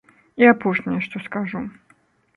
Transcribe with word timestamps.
І 0.43 0.47
апошняе, 0.53 0.97
што 1.09 1.23
скажу. 1.27 1.61